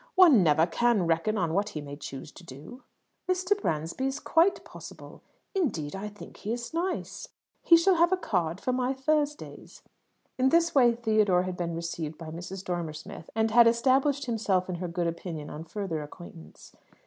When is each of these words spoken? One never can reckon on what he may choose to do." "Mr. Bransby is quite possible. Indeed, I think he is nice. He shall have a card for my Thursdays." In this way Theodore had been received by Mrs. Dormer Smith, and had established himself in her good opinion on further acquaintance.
One 0.15 0.41
never 0.41 0.65
can 0.65 1.05
reckon 1.05 1.37
on 1.37 1.53
what 1.53 1.69
he 1.69 1.81
may 1.81 1.95
choose 1.95 2.31
to 2.31 2.43
do." 2.43 2.81
"Mr. 3.29 3.55
Bransby 3.61 4.07
is 4.07 4.19
quite 4.19 4.65
possible. 4.65 5.21
Indeed, 5.53 5.95
I 5.95 6.07
think 6.07 6.37
he 6.37 6.51
is 6.53 6.73
nice. 6.73 7.27
He 7.61 7.77
shall 7.77 7.93
have 7.93 8.11
a 8.11 8.17
card 8.17 8.59
for 8.59 8.73
my 8.73 8.93
Thursdays." 8.93 9.83
In 10.39 10.49
this 10.49 10.73
way 10.73 10.95
Theodore 10.95 11.43
had 11.43 11.55
been 11.55 11.75
received 11.75 12.17
by 12.17 12.31
Mrs. 12.31 12.63
Dormer 12.65 12.93
Smith, 12.93 13.29
and 13.35 13.51
had 13.51 13.67
established 13.67 14.25
himself 14.25 14.67
in 14.67 14.75
her 14.77 14.87
good 14.87 15.05
opinion 15.05 15.51
on 15.51 15.65
further 15.65 16.01
acquaintance. 16.01 16.75